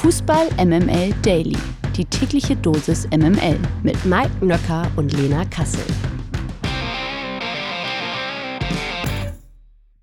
[0.00, 1.58] Fußball MML Daily.
[1.94, 5.84] Die tägliche Dosis MML mit Mike Nöcker und Lena Kassel.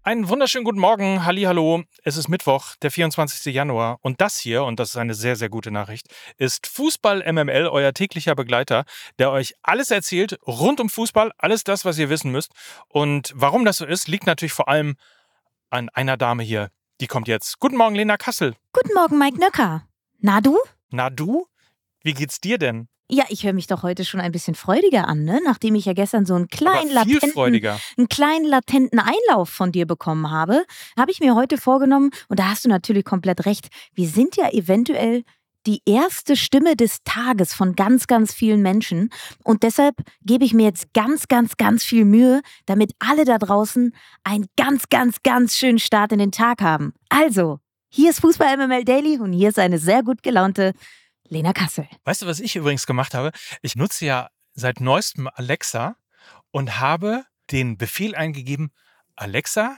[0.03, 1.81] Einen wunderschönen guten Morgen, hallo.
[2.03, 3.51] Es ist Mittwoch, der 24.
[3.51, 6.05] Januar und das hier, und das ist eine sehr, sehr gute Nachricht,
[6.37, 8.85] ist Fußball MML, euer täglicher Begleiter,
[9.17, 12.51] der euch alles erzählt rund um Fußball, alles das, was ihr wissen müsst.
[12.87, 14.95] Und warum das so ist, liegt natürlich vor allem
[15.71, 16.69] an einer Dame hier.
[16.99, 17.59] Die kommt jetzt.
[17.59, 18.55] Guten Morgen, Lena Kassel.
[18.73, 19.83] Guten Morgen, Mike Nöcker.
[20.19, 20.57] Na du?
[20.89, 21.45] Na du?
[22.01, 22.87] Wie geht's dir denn?
[23.07, 25.39] Ja, ich höre mich doch heute schon ein bisschen freudiger an, ne?
[25.45, 30.31] Nachdem ich ja gestern so einen kleinen, latenten, einen kleinen latenten Einlauf von dir bekommen
[30.31, 30.65] habe,
[30.97, 34.49] habe ich mir heute vorgenommen, und da hast du natürlich komplett recht, wir sind ja
[34.49, 35.23] eventuell
[35.67, 39.09] die erste Stimme des Tages von ganz, ganz vielen Menschen.
[39.43, 43.93] Und deshalb gebe ich mir jetzt ganz, ganz, ganz viel Mühe, damit alle da draußen
[44.23, 46.93] einen ganz, ganz, ganz schönen Start in den Tag haben.
[47.09, 50.73] Also, hier ist Fußball MML Daily und hier ist eine sehr gut gelaunte
[51.27, 51.87] Lena Kassel.
[52.05, 53.31] Weißt du, was ich übrigens gemacht habe?
[53.61, 55.97] Ich nutze ja seit neuestem Alexa
[56.51, 58.71] und habe den Befehl eingegeben,
[59.15, 59.77] Alexa,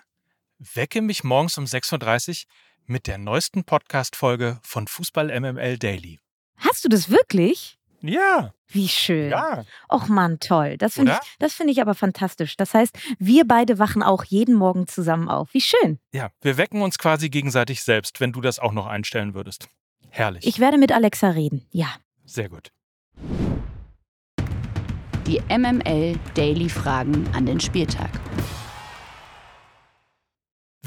[0.60, 2.52] wecke mich morgens um 6.30 Uhr
[2.90, 6.20] mit der neuesten Podcast-Folge von Fußball MML Daily.
[6.58, 7.78] Hast du das wirklich?
[8.02, 9.30] Ja, Wie schön.
[9.32, 9.64] ja.
[9.92, 10.78] Och man, toll.
[10.78, 12.56] Das finde ich, das finde ich aber fantastisch.
[12.56, 15.54] Das heißt, wir beide wachen auch jeden Morgen zusammen auf.
[15.54, 16.00] Wie schön.
[16.14, 19.68] Ja, wir wecken uns quasi gegenseitig selbst, wenn du das auch noch einstellen würdest.
[20.10, 20.48] Herrlich.
[20.48, 21.68] Ich werde mit Alexa reden.
[21.72, 21.88] Ja.
[22.26, 22.72] Sehr gut.
[25.28, 28.10] Die MML Daily Fragen an den Spieltag.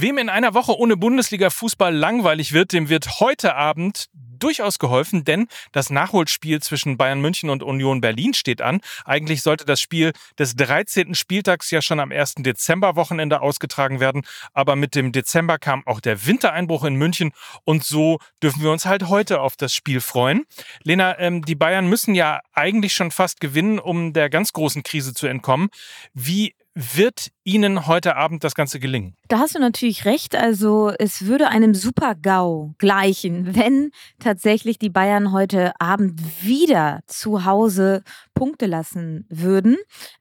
[0.03, 4.08] Wem in einer Woche ohne Bundesliga-Fußball langweilig wird, dem wird heute Abend
[4.41, 8.80] durchaus geholfen, denn das Nachholspiel zwischen Bayern München und Union Berlin steht an.
[9.05, 11.14] Eigentlich sollte das Spiel des 13.
[11.14, 12.34] Spieltags ja schon am 1.
[12.39, 17.30] Dezemberwochenende ausgetragen werden, aber mit dem Dezember kam auch der Wintereinbruch in München
[17.62, 20.47] und so dürfen wir uns halt heute auf das Spiel freuen.
[20.83, 25.14] Lena, ähm, die Bayern müssen ja eigentlich schon fast gewinnen, um der ganz großen Krise
[25.14, 25.69] zu entkommen.
[26.12, 29.14] Wie wird Ihnen heute Abend das Ganze gelingen?
[29.28, 30.34] Da hast du natürlich recht.
[30.34, 38.02] Also es würde einem Super-GAU gleichen, wenn tatsächlich die Bayern heute Abend wieder zu Hause
[38.34, 39.77] Punkte lassen würden.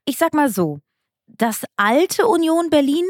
[0.06, 0.80] Ich sag mal so,
[1.28, 3.06] das alte Union Berlin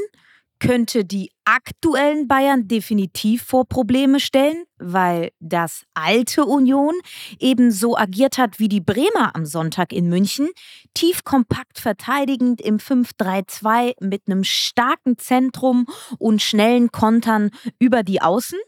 [0.61, 6.93] könnte die aktuellen Bayern definitiv vor Probleme stellen, weil das alte Union
[7.39, 10.47] eben so agiert hat wie die Bremer am Sonntag in München,
[10.93, 15.87] tief kompakt verteidigend im 5-3-2 mit einem starken Zentrum
[16.19, 17.49] und schnellen Kontern
[17.79, 18.59] über die Außen.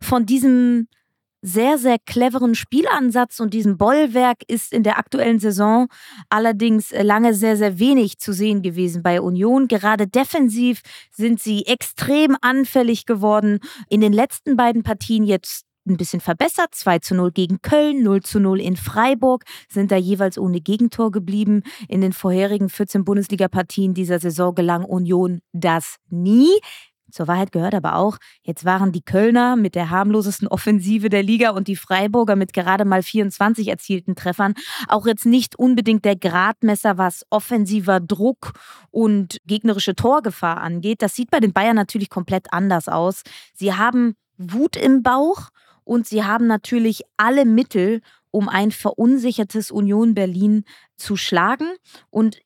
[0.00, 0.88] Von diesem
[1.42, 5.88] sehr, sehr cleveren Spielansatz und diesem Bollwerk ist in der aktuellen Saison
[6.28, 9.68] allerdings äh, lange sehr, sehr wenig zu sehen gewesen bei Union.
[9.68, 13.60] Gerade defensiv sind sie extrem anfällig geworden.
[13.88, 16.74] In den letzten beiden Partien jetzt ein bisschen verbessert.
[16.74, 21.10] 2 zu 0 gegen Köln, 0 zu 0 in Freiburg, sind da jeweils ohne Gegentor
[21.10, 21.62] geblieben.
[21.88, 26.50] In den vorherigen 14 Bundesliga-Partien dieser Saison gelang Union das nie.
[27.10, 31.50] Zur Wahrheit gehört aber auch, jetzt waren die Kölner mit der harmlosesten Offensive der Liga
[31.50, 34.54] und die Freiburger mit gerade mal 24 erzielten Treffern
[34.88, 38.52] auch jetzt nicht unbedingt der Gradmesser, was offensiver Druck
[38.90, 41.02] und gegnerische Torgefahr angeht.
[41.02, 43.22] Das sieht bei den Bayern natürlich komplett anders aus.
[43.54, 45.50] Sie haben Wut im Bauch
[45.84, 48.00] und sie haben natürlich alle Mittel,
[48.30, 50.64] um ein verunsichertes Union Berlin
[50.96, 51.68] zu schlagen.
[52.10, 52.38] Und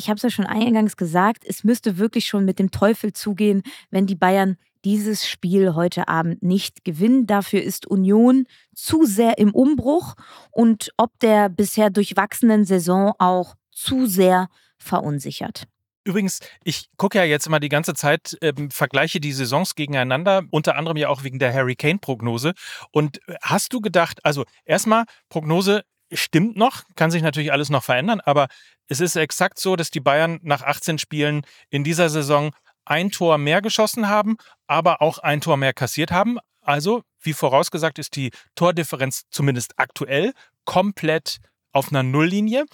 [0.00, 3.62] ich habe es ja schon eingangs gesagt, es müsste wirklich schon mit dem Teufel zugehen,
[3.90, 7.26] wenn die Bayern dieses Spiel heute Abend nicht gewinnen.
[7.26, 10.14] Dafür ist Union zu sehr im Umbruch
[10.52, 15.64] und ob der bisher durchwachsenen Saison auch zu sehr verunsichert.
[16.04, 20.76] Übrigens, ich gucke ja jetzt immer die ganze Zeit, ähm, vergleiche die Saisons gegeneinander, unter
[20.76, 22.54] anderem ja auch wegen der Harry Kane-Prognose.
[22.90, 25.82] Und äh, hast du gedacht, also erstmal, Prognose
[26.12, 28.48] stimmt noch, kann sich natürlich alles noch verändern, aber
[28.88, 32.52] es ist exakt so, dass die Bayern nach 18 Spielen in dieser Saison
[32.84, 36.38] ein Tor mehr geschossen haben, aber auch ein Tor mehr kassiert haben.
[36.60, 40.32] Also, wie vorausgesagt, ist die Tordifferenz zumindest aktuell
[40.64, 41.38] komplett
[41.72, 42.66] auf einer Nulllinie.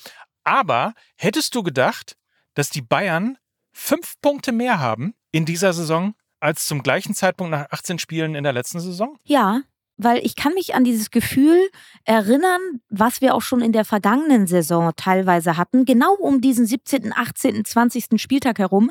[0.44, 2.16] Aber hättest du gedacht,
[2.54, 3.36] dass die Bayern
[3.72, 8.44] fünf Punkte mehr haben in dieser Saison als zum gleichen Zeitpunkt nach 18 Spielen in
[8.44, 9.18] der letzten Saison?
[9.24, 9.60] Ja,
[9.96, 11.58] weil ich kann mich an dieses Gefühl
[12.04, 12.60] erinnern,
[12.90, 17.64] was wir auch schon in der vergangenen Saison teilweise hatten, genau um diesen 17., 18.,
[17.64, 18.20] 20.
[18.20, 18.90] Spieltag herum.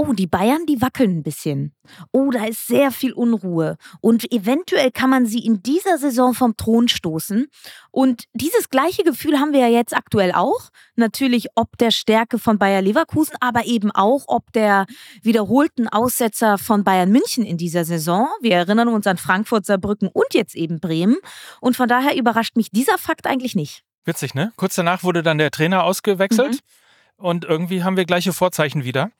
[0.00, 1.74] Oh, die Bayern, die wackeln ein bisschen.
[2.10, 3.76] Oh, da ist sehr viel Unruhe.
[4.00, 7.48] Und eventuell kann man sie in dieser Saison vom Thron stoßen.
[7.90, 10.70] Und dieses gleiche Gefühl haben wir ja jetzt aktuell auch.
[10.96, 14.86] Natürlich ob der Stärke von Bayer Leverkusen, aber eben auch ob der
[15.22, 18.26] wiederholten Aussetzer von Bayern München in dieser Saison.
[18.40, 21.18] Wir erinnern uns an Frankfurt, Saarbrücken und jetzt eben Bremen.
[21.60, 23.82] Und von daher überrascht mich dieser Fakt eigentlich nicht.
[24.06, 24.52] Witzig, ne?
[24.56, 26.54] Kurz danach wurde dann der Trainer ausgewechselt.
[26.54, 26.58] Mhm.
[27.24, 29.10] Und irgendwie haben wir gleiche Vorzeichen wieder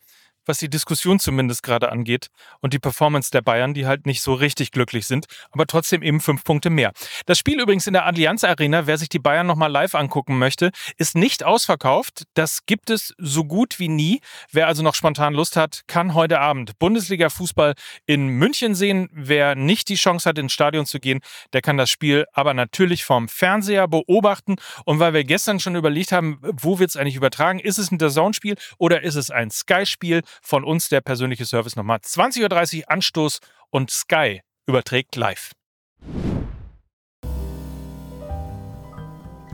[0.50, 2.26] was die Diskussion zumindest gerade angeht
[2.60, 6.20] und die Performance der Bayern, die halt nicht so richtig glücklich sind, aber trotzdem eben
[6.20, 6.90] fünf Punkte mehr.
[7.26, 10.72] Das Spiel übrigens in der Allianz Arena, wer sich die Bayern nochmal live angucken möchte,
[10.96, 12.24] ist nicht ausverkauft.
[12.34, 14.20] Das gibt es so gut wie nie.
[14.50, 17.74] Wer also noch spontan Lust hat, kann heute Abend Bundesliga-Fußball
[18.06, 19.08] in München sehen.
[19.12, 21.20] Wer nicht die Chance hat, ins Stadion zu gehen,
[21.52, 24.56] der kann das Spiel aber natürlich vom Fernseher beobachten.
[24.84, 27.98] Und weil wir gestern schon überlegt haben, wo wird es eigentlich übertragen, ist es ein
[27.98, 30.22] DAZN-Spiel oder ist es ein Sky-Spiel?
[30.40, 31.98] Von uns der persönliche Service nochmal.
[31.98, 33.40] 20.30 Uhr Anstoß
[33.70, 35.52] und Sky überträgt live.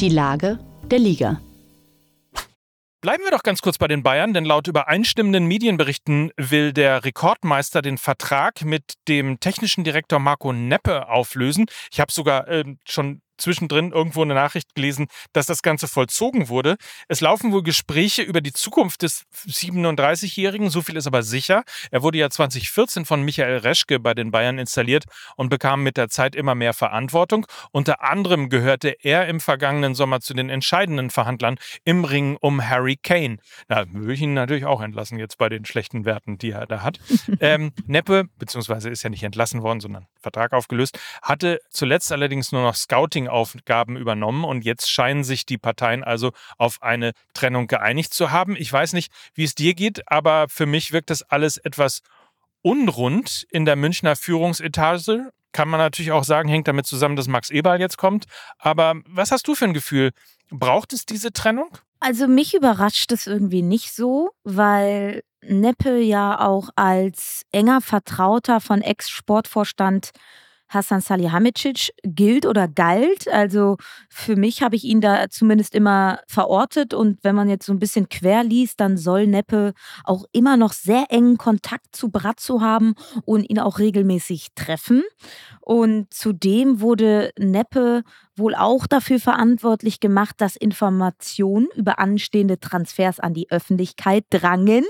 [0.01, 0.59] Die Lage
[0.91, 1.41] der Liga.
[3.03, 7.81] Bleiben wir doch ganz kurz bei den Bayern, denn laut übereinstimmenden Medienberichten will der Rekordmeister
[7.81, 11.67] den Vertrag mit dem technischen Direktor Marco Neppe auflösen.
[11.93, 16.77] Ich habe sogar äh, schon zwischendrin irgendwo eine Nachricht gelesen, dass das Ganze vollzogen wurde.
[17.09, 21.65] Es laufen wohl Gespräche über die Zukunft des 37-Jährigen, so viel ist aber sicher.
[21.91, 25.05] Er wurde ja 2014 von Michael Reschke bei den Bayern installiert
[25.37, 27.47] und bekam mit der Zeit immer mehr Verantwortung.
[27.73, 32.97] Unter anderem gehörte er im vergangenen Sommer zu den entscheidenden Verhandlern im Ring um Harry
[32.97, 33.39] Kane.
[33.69, 36.83] Da würde ich ihn natürlich auch entlassen jetzt bei den schlechten Werten, die er da
[36.83, 37.01] hat.
[37.41, 42.63] ähm, Neppe, beziehungsweise ist ja nicht entlassen worden, sondern Vertrag aufgelöst, hatte zuletzt allerdings nur
[42.63, 48.15] noch Scouting Marketingaufgaben übernommen und jetzt scheinen sich die Parteien also auf eine Trennung geeinigt
[48.15, 48.57] zu haben.
[48.57, 52.03] Ich weiß nicht, wie es dir geht, aber für mich wirkt das alles etwas
[52.63, 55.31] unrund in der Münchner Führungsetage.
[55.53, 58.27] Kann man natürlich auch sagen, hängt damit zusammen, dass Max Eberl jetzt kommt.
[58.59, 60.11] Aber was hast du für ein Gefühl?
[60.51, 61.79] Braucht es diese Trennung?
[61.99, 68.83] Also mich überrascht es irgendwie nicht so, weil Neppe ja auch als enger Vertrauter von
[68.83, 70.11] Ex-Sportvorstand
[70.69, 73.29] Hassan Salihamidzic gilt oder galt.
[73.29, 73.77] Also
[74.09, 77.79] für mich habe ich ihn da zumindest immer verortet und wenn man jetzt so ein
[77.79, 79.73] bisschen quer liest, dann soll Neppe
[80.05, 85.03] auch immer noch sehr engen Kontakt zu Brazzo haben und ihn auch regelmäßig treffen.
[85.61, 88.03] Und zudem wurde Neppe
[88.37, 94.85] wohl auch dafür verantwortlich gemacht, dass Informationen über anstehende Transfers an die Öffentlichkeit drangen.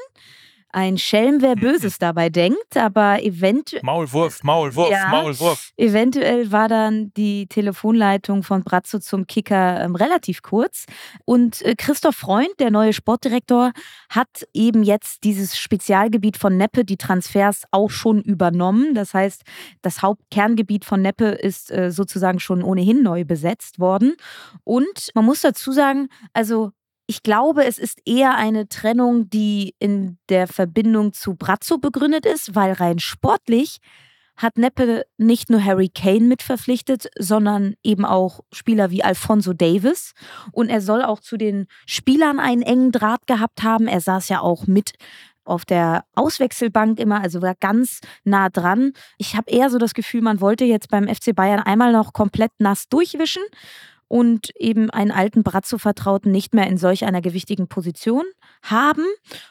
[0.70, 3.82] Ein Schelm, wer Böses dabei denkt, aber eventuell.
[3.82, 5.70] Maulwurf, Maulwurf, ja, Maulwurf.
[5.76, 10.84] Eventuell war dann die Telefonleitung von Brazzo zum Kicker ähm, relativ kurz.
[11.24, 13.72] Und äh, Christoph Freund, der neue Sportdirektor,
[14.10, 18.94] hat eben jetzt dieses Spezialgebiet von Neppe, die Transfers auch schon übernommen.
[18.94, 19.42] Das heißt,
[19.82, 24.14] das Hauptkerngebiet von Neppe ist äh, sozusagen schon ohnehin neu besetzt worden.
[24.64, 26.72] Und man muss dazu sagen, also
[27.06, 32.54] ich glaube, es ist eher eine Trennung, die in der Verbindung zu Brazzo begründet ist,
[32.54, 33.78] weil rein sportlich
[34.36, 40.12] hat Neppe nicht nur Harry Kane mitverpflichtet, sondern eben auch Spieler wie Alfonso Davis.
[40.52, 43.88] Und er soll auch zu den Spielern einen engen Draht gehabt haben.
[43.88, 44.92] Er saß ja auch mit
[45.44, 48.92] auf der Auswechselbank immer, also war ganz nah dran.
[49.16, 52.50] Ich habe eher so das Gefühl, man wollte jetzt beim FC Bayern einmal noch komplett
[52.58, 53.42] nass durchwischen
[54.08, 58.24] und eben einen alten Brazzo-Vertrauten nicht mehr in solch einer gewichtigen Position
[58.62, 59.04] haben.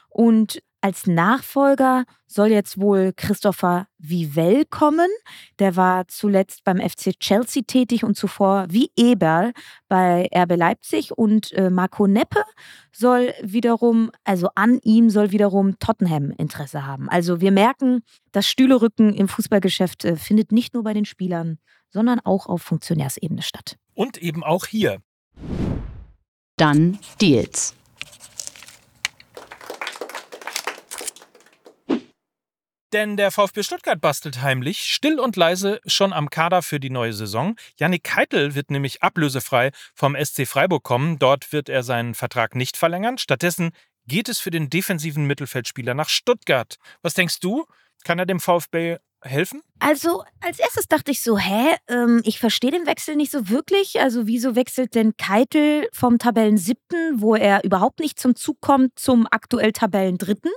[0.10, 5.10] Und als Nachfolger soll jetzt wohl Christopher Vivell kommen.
[5.57, 9.54] Der war zuletzt beim FC Chelsea tätig und zuvor wie Eberl
[9.88, 11.12] bei RB Leipzig.
[11.12, 12.44] Und äh, Marco Neppe
[12.92, 17.09] soll wiederum, also an ihm soll wiederum Tottenham Interesse haben.
[17.09, 21.57] Also wir merken, das Stühlerücken im Fußballgeschäft äh, findet nicht nur bei den Spielern,
[21.90, 23.78] sondern auch auf Funktionärsebene statt.
[23.95, 25.02] Und eben auch hier.
[26.57, 27.73] Dann Deals.
[32.94, 37.11] Denn der VfB Stuttgart bastelt heimlich, still und leise schon am Kader für die neue
[37.11, 37.57] Saison.
[37.78, 41.19] Yannick Keitel wird nämlich ablösefrei vom SC Freiburg kommen.
[41.19, 43.18] Dort wird er seinen Vertrag nicht verlängern.
[43.18, 43.71] Stattdessen
[44.07, 46.78] geht es für den defensiven Mittelfeldspieler nach Stuttgart.
[47.02, 47.66] Was denkst du?
[48.06, 49.62] Kann er dem VfB helfen?
[49.80, 54.00] Also als erstes dachte ich so, hä, ähm, ich verstehe den Wechsel nicht so wirklich.
[54.00, 58.98] Also wieso wechselt denn Keitel vom Tabellen siebten, wo er überhaupt nicht zum Zug kommt,
[58.98, 60.50] zum aktuell Tabellen dritten?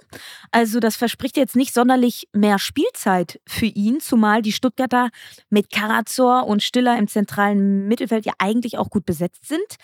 [0.52, 5.10] Also das verspricht jetzt nicht sonderlich mehr Spielzeit für ihn, zumal die Stuttgarter
[5.50, 9.76] mit Karazor und Stiller im zentralen Mittelfeld ja eigentlich auch gut besetzt sind.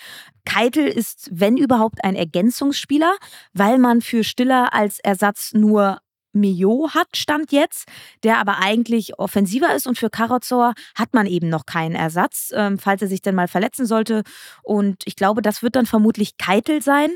[0.44, 3.16] Keitel ist, wenn überhaupt, ein Ergänzungsspieler,
[3.52, 5.98] weil man für Stiller als Ersatz nur
[6.34, 7.88] Mio hat, stand jetzt,
[8.22, 12.78] der aber eigentlich offensiver ist und für Karozor hat man eben noch keinen Ersatz, ähm,
[12.78, 14.22] falls er sich denn mal verletzen sollte.
[14.62, 17.10] Und ich glaube, das wird dann vermutlich Keitel sein.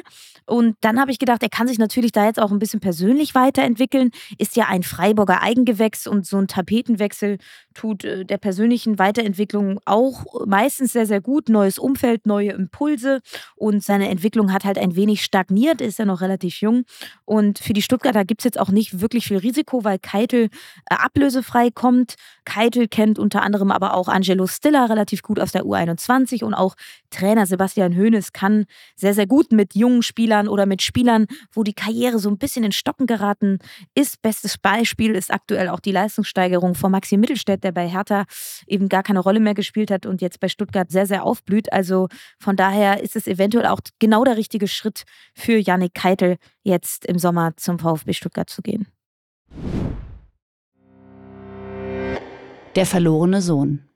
[0.47, 3.35] Und dann habe ich gedacht, er kann sich natürlich da jetzt auch ein bisschen persönlich
[3.35, 4.11] weiterentwickeln.
[4.39, 7.37] Ist ja ein Freiburger Eigengewächs und so ein Tapetenwechsel
[7.75, 11.49] tut äh, der persönlichen Weiterentwicklung auch meistens sehr, sehr gut.
[11.49, 13.21] Neues Umfeld, neue Impulse
[13.57, 16.85] und seine Entwicklung hat halt ein wenig stagniert, ist ja noch relativ jung.
[17.25, 20.49] Und für die Stuttgarter gibt es jetzt auch nicht wirklich viel Risiko, weil Keitel
[20.88, 22.15] äh, ablösefrei kommt.
[22.45, 26.75] Keitel kennt unter anderem aber auch Angelo Stiller relativ gut aus der U21 und auch
[27.11, 31.75] Trainer Sebastian Hoeneß kann sehr, sehr gut mit jungen Spielern oder mit Spielern, wo die
[31.75, 33.59] Karriere so ein bisschen in Stocken geraten
[33.95, 34.23] ist.
[34.23, 38.25] Bestes Beispiel ist aktuell auch die Leistungssteigerung von Maxi Mittelstädt, der bei Hertha
[38.67, 41.73] eben gar keine Rolle mehr gespielt hat und jetzt bei Stuttgart sehr, sehr aufblüht.
[41.73, 47.07] Also von daher ist es eventuell auch genau der richtige Schritt für Yannick Keitel, jetzt
[47.07, 48.87] im Sommer zum VfB Stuttgart zu gehen.
[52.77, 53.88] Der verlorene Sohn.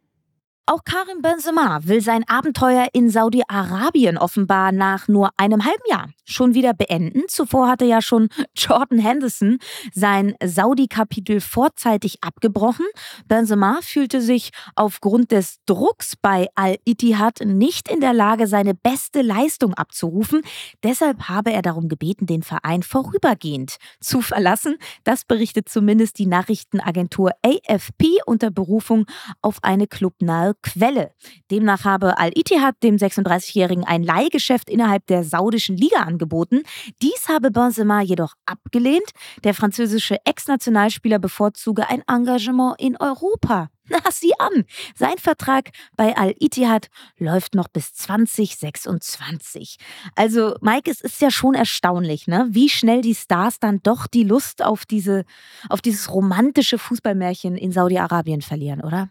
[0.64, 6.54] Auch Karim Benzema will sein Abenteuer in Saudi-Arabien offenbar nach nur einem halben Jahr schon
[6.54, 7.22] wieder beenden.
[7.26, 9.58] Zuvor hatte ja schon Jordan Henderson
[9.92, 12.86] sein Saudi-Kapitel vorzeitig abgebrochen.
[13.26, 19.74] Benzema fühlte sich aufgrund des Drucks bei Al-Ittihad nicht in der Lage, seine beste Leistung
[19.74, 20.42] abzurufen.
[20.84, 24.76] Deshalb habe er darum gebeten, den Verein vorübergehend zu verlassen.
[25.02, 29.06] Das berichtet zumindest die Nachrichtenagentur AFP unter Berufung
[29.40, 31.12] auf eine clubnahe Quelle.
[31.50, 36.62] Demnach habe Al-Ittihad dem 36-Jährigen ein Leihgeschäft innerhalb der saudischen Liga angeboten.
[37.02, 39.10] Dies habe Benzema jedoch abgelehnt.
[39.44, 43.68] Der französische Ex-Nationalspieler bevorzuge ein Engagement in Europa.
[43.88, 44.64] Na, sieh an!
[44.94, 49.76] Sein Vertrag bei Al-Ittihad läuft noch bis 2026.
[50.14, 52.46] Also, Mike, es ist ja schon erstaunlich, ne?
[52.50, 55.24] wie schnell die Stars dann doch die Lust auf, diese,
[55.68, 59.10] auf dieses romantische Fußballmärchen in Saudi-Arabien verlieren, oder?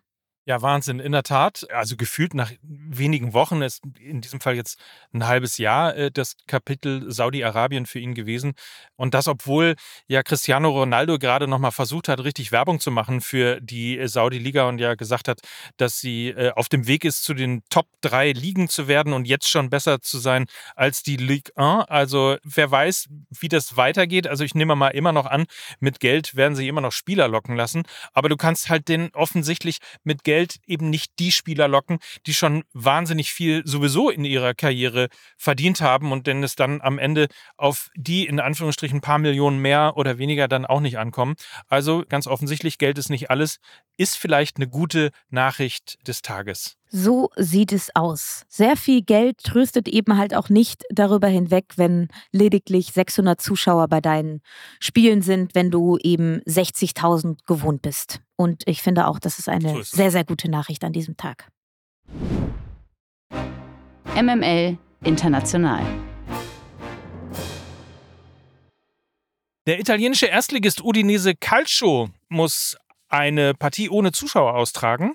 [0.52, 1.66] Ja, Wahnsinn, in der Tat.
[1.72, 4.78] Also gefühlt nach wenigen Wochen ist in diesem Fall jetzt
[5.14, 8.56] ein halbes Jahr äh, das Kapitel Saudi-Arabien für ihn gewesen.
[8.98, 9.76] Und das, obwohl
[10.08, 14.68] ja Cristiano Ronaldo gerade nochmal versucht hat, richtig Werbung zu machen für die äh, Saudi-Liga
[14.68, 15.40] und ja gesagt hat,
[15.78, 19.30] dass sie äh, auf dem Weg ist, zu den Top 3 Ligen zu werden und
[19.30, 21.86] jetzt schon besser zu sein als die Ligue 1.
[21.88, 23.08] Also wer weiß,
[23.40, 24.28] wie das weitergeht.
[24.28, 25.46] Also ich nehme mal immer noch an,
[25.80, 27.84] mit Geld werden sie immer noch Spieler locken lassen.
[28.12, 32.34] Aber du kannst halt den offensichtlich mit Geld Geld eben nicht die Spieler locken, die
[32.34, 35.08] schon wahnsinnig viel sowieso in ihrer Karriere
[35.38, 39.60] verdient haben und denn es dann am Ende auf die in Anführungsstrichen ein paar Millionen
[39.60, 41.36] mehr oder weniger dann auch nicht ankommen.
[41.68, 43.58] Also ganz offensichtlich, Geld ist nicht alles,
[43.98, 46.76] ist vielleicht eine gute Nachricht des Tages.
[46.94, 48.44] So sieht es aus.
[48.50, 54.02] Sehr viel Geld tröstet eben halt auch nicht darüber hinweg, wenn lediglich 600 Zuschauer bei
[54.02, 54.42] deinen
[54.80, 58.20] Spielen sind, wenn du eben 60.000 gewohnt bist.
[58.42, 61.16] Und ich finde auch, das ist eine so ist sehr, sehr gute Nachricht an diesem
[61.16, 61.48] Tag.
[64.16, 65.86] MML International.
[69.68, 72.76] Der italienische Erstligist Udinese Calcio muss
[73.10, 75.14] eine Partie ohne Zuschauer austragen.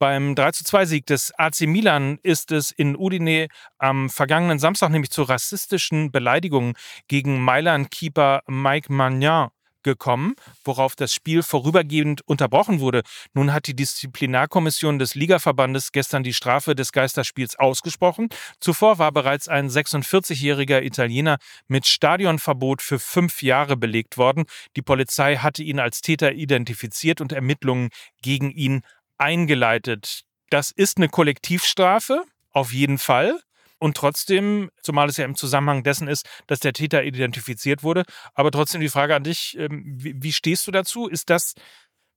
[0.00, 3.46] Beim 3-2-Sieg des AC Milan ist es in Udine
[3.78, 6.74] am vergangenen Samstag nämlich zu rassistischen Beleidigungen
[7.06, 9.50] gegen Mailand-Keeper Mike Magnan
[9.84, 13.02] gekommen, worauf das Spiel vorübergehend unterbrochen wurde.
[13.32, 18.28] Nun hat die Disziplinarkommission des Ligaverbandes gestern die Strafe des Geisterspiels ausgesprochen.
[18.58, 21.38] Zuvor war bereits ein 46-jähriger Italiener
[21.68, 24.44] mit Stadionverbot für fünf Jahre belegt worden.
[24.76, 27.90] Die Polizei hatte ihn als Täter identifiziert und Ermittlungen
[28.22, 28.82] gegen ihn
[29.18, 30.22] eingeleitet.
[30.50, 33.40] Das ist eine Kollektivstrafe, auf jeden Fall.
[33.78, 38.04] Und trotzdem, zumal es ja im Zusammenhang dessen ist, dass der Täter identifiziert wurde,
[38.34, 41.08] aber trotzdem die Frage an dich, ähm, wie, stehst du dazu?
[41.08, 41.54] Ist das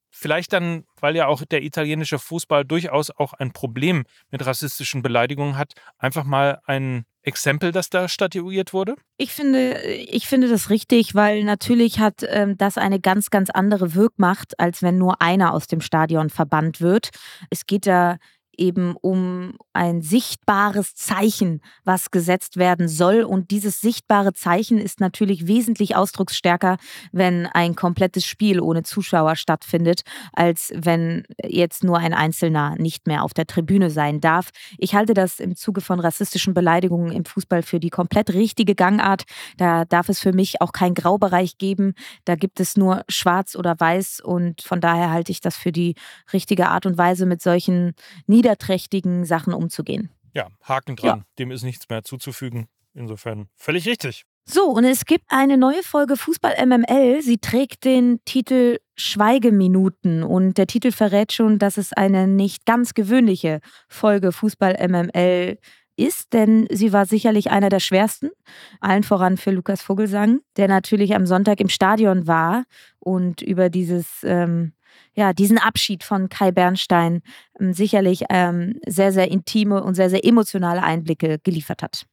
[0.10, 5.58] vielleicht dann, weil ja auch der italienische Fußball durchaus auch ein Problem mit rassistischen Beleidigungen
[5.58, 8.96] hat, einfach mal ein Exempel, das da statuiert wurde?
[9.18, 13.94] Ich finde, ich finde das richtig, weil natürlich hat ähm, das eine ganz, ganz andere
[13.94, 17.10] Wirkmacht, als wenn nur einer aus dem Stadion verbannt wird.
[17.50, 18.18] Es geht da
[18.58, 23.24] eben um ein sichtbares Zeichen, was gesetzt werden soll.
[23.24, 26.78] Und dieses sichtbare Zeichen ist natürlich wesentlich ausdrucksstärker,
[27.12, 30.02] wenn ein komplettes Spiel ohne Zuschauer stattfindet,
[30.34, 34.50] als wenn jetzt nur ein Einzelner nicht mehr auf der Tribüne sein darf.
[34.78, 39.24] Ich halte das im Zuge von rassistischen Beleidigungen im Fußball für die komplett richtige Gangart.
[39.58, 41.94] Da darf es für mich auch keinen Graubereich geben.
[42.26, 44.22] Da gibt es nur schwarz oder weiß.
[44.22, 45.96] Und von daher halte ich das für die
[46.34, 47.94] richtige Art und Weise, mit solchen
[48.26, 50.10] nieder niederträchtigen Sachen umzugehen.
[50.34, 51.20] Ja, Haken dran.
[51.20, 51.26] Ja.
[51.40, 52.68] Dem ist nichts mehr zuzufügen.
[52.94, 54.24] Insofern völlig richtig.
[54.46, 57.22] So, und es gibt eine neue Folge Fußball MML.
[57.22, 62.94] Sie trägt den Titel Schweigeminuten und der Titel verrät schon, dass es eine nicht ganz
[62.94, 65.58] gewöhnliche Folge Fußball MML
[65.98, 68.30] ist, denn sie war sicherlich einer der schwersten,
[68.80, 72.64] allen voran für Lukas Vogelsang, der natürlich am Sonntag im Stadion war
[73.00, 74.74] und über dieses ähm,
[75.14, 77.22] ja, diesen Abschied von Kai Bernstein
[77.60, 82.06] ähm, sicherlich ähm, sehr, sehr intime und sehr, sehr emotionale Einblicke geliefert hat.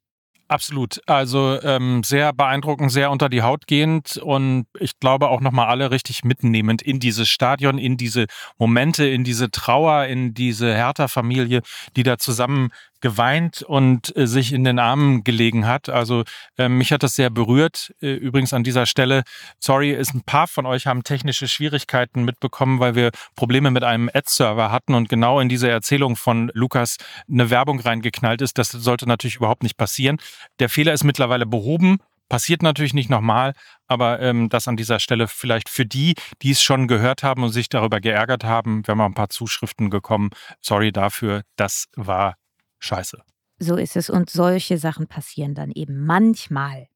[0.47, 1.01] Absolut.
[1.07, 5.91] Also ähm, sehr beeindruckend, sehr unter die Haut gehend und ich glaube auch nochmal alle
[5.91, 8.27] richtig mitnehmend in dieses Stadion, in diese
[8.59, 11.63] Momente, in diese Trauer, in diese Hertha-Familie,
[11.97, 12.69] die da zusammen
[13.05, 15.91] geweint und äh, sich in den Armen gelegen hat.
[15.91, 16.25] Also
[16.57, 17.93] äh, mich hat das sehr berührt.
[18.01, 19.25] Äh, übrigens an dieser Stelle,
[19.61, 24.09] sorry, ist ein paar von euch haben technische Schwierigkeiten mitbekommen, weil wir Probleme mit einem
[24.09, 26.97] Ad-Server hatten und genau in diese Erzählung von Lukas
[27.31, 28.57] eine Werbung reingeknallt ist.
[28.57, 30.17] Das sollte natürlich überhaupt nicht passieren.
[30.59, 31.99] Der Fehler ist mittlerweile behoben.
[32.31, 33.53] Passiert natürlich nicht nochmal,
[33.87, 37.51] aber ähm, das an dieser Stelle vielleicht für die, die es schon gehört haben und
[37.51, 38.83] sich darüber geärgert haben.
[38.87, 40.31] Wir haben auch ein paar Zuschriften gekommen.
[40.63, 42.37] Sorry dafür, das war
[42.85, 43.19] scheiße.
[43.59, 44.11] So ist es.
[44.11, 46.89] Und solche Sachen passieren dann eben manchmal.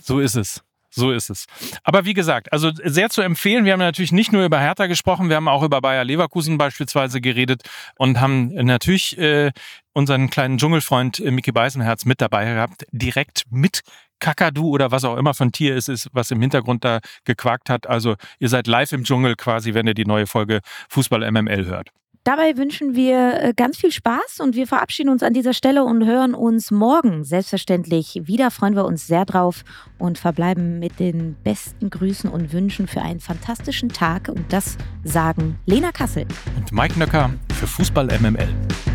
[0.00, 0.62] So ist es.
[0.94, 1.46] So ist es.
[1.84, 3.64] Aber wie gesagt, also sehr zu empfehlen.
[3.64, 7.22] Wir haben natürlich nicht nur über Hertha gesprochen, wir haben auch über Bayer Leverkusen beispielsweise
[7.22, 7.62] geredet
[7.96, 9.52] und haben natürlich äh,
[9.94, 13.80] unseren kleinen Dschungelfreund äh, Mickey Beisenherz mit dabei gehabt, direkt mit
[14.18, 17.86] Kakadu oder was auch immer von Tier es ist, was im Hintergrund da gequakt hat.
[17.86, 21.88] Also ihr seid live im Dschungel quasi, wenn ihr die neue Folge Fußball MML hört.
[22.24, 26.06] Dabei wünschen wir äh, ganz viel Spaß und wir verabschieden uns an dieser Stelle und
[26.06, 28.52] hören uns morgen selbstverständlich wieder.
[28.52, 29.64] Freuen wir uns sehr drauf
[29.98, 34.28] und verbleiben mit den besten Grüßen und Wünschen für einen fantastischen Tag.
[34.28, 36.26] Und das sagen Lena Kassel
[36.56, 38.48] und Mike Nöcker für Fußball MML.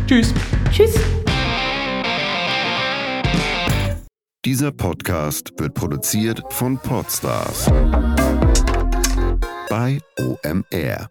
[0.06, 0.32] Tschüss.
[0.72, 0.98] Tschüss.
[4.46, 7.66] Dieser Podcast wird produziert von Podstars
[9.68, 11.10] bei OMR.